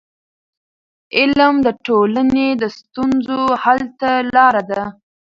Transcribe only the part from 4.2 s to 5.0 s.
لار ده.